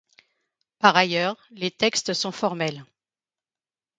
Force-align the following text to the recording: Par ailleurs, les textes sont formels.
Par 0.79 0.97
ailleurs, 0.97 1.37
les 1.51 1.69
textes 1.69 2.13
sont 2.15 2.31
formels. 2.31 2.85